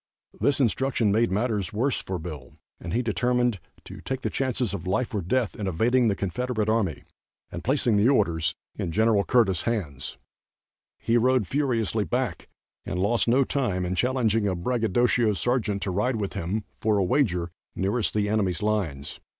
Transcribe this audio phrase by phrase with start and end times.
[0.39, 4.87] This instruction made matters worse for Bill, and he determined to take the chances of
[4.87, 7.03] life or death in evading the Confederate army
[7.51, 9.21] and placing the orders in Gen.
[9.25, 10.17] Curtis' hands.
[10.97, 12.49] He rode furiously back
[12.83, 17.03] and lost no time in challenging a bragadocio sergeant to ride with him, for a
[17.03, 19.19] wager, nearest the enemy's lines.